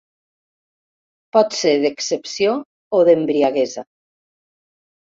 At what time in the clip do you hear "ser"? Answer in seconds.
1.59-1.75